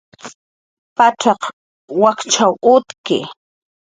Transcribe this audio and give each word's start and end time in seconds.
Pacxaq 0.97 1.41
wakchanhw 2.01 2.51
utki 2.75 3.17